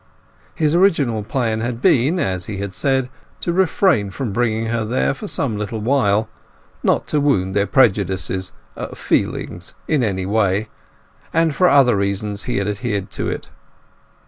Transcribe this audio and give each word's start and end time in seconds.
His 0.55 0.73
original 0.73 1.21
plan 1.23 1.61
had 1.61 1.79
been, 1.79 2.17
as 2.19 2.45
he 2.47 2.57
had 2.57 2.73
said, 2.73 3.07
to 3.41 3.53
refrain 3.53 4.09
from 4.09 4.33
bringing 4.33 4.65
her 4.69 4.83
there 4.83 5.13
for 5.13 5.27
some 5.27 5.59
little 5.59 5.79
while—not 5.79 7.05
to 7.05 7.21
wound 7.21 7.53
their 7.53 7.67
prejudices—feelings—in 7.67 10.03
any 10.03 10.25
way; 10.25 10.69
and 11.31 11.53
for 11.53 11.69
other 11.69 11.95
reasons 11.95 12.45
he 12.45 12.57
had 12.57 12.67
adhered 12.67 13.11
to 13.11 13.29
it. 13.29 13.49